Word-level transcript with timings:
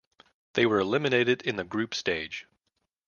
They 0.53 0.65
were 0.65 0.79
eliminated 0.79 1.43
in 1.43 1.57
the 1.57 1.63
group 1.63 1.93
stage. 1.93 2.47